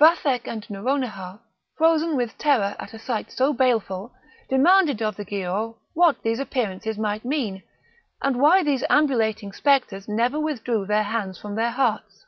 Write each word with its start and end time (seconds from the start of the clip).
Vathek 0.00 0.46
and 0.48 0.66
Nouronihar, 0.70 1.40
frozen 1.76 2.16
with 2.16 2.38
terror 2.38 2.74
at 2.78 2.94
a 2.94 2.98
sight 2.98 3.30
so 3.30 3.52
baleful, 3.52 4.14
demanded 4.48 5.02
of 5.02 5.14
the 5.16 5.26
Giaour 5.26 5.76
what 5.92 6.22
these 6.22 6.38
appearances 6.38 6.96
might 6.96 7.22
mean, 7.26 7.62
and 8.22 8.40
why 8.40 8.62
these 8.62 8.82
ambulating 8.88 9.52
spectres 9.52 10.08
never 10.08 10.40
withdrew 10.40 10.86
their 10.86 11.02
hands 11.02 11.38
from 11.38 11.54
their 11.54 11.72
hearts. 11.72 12.24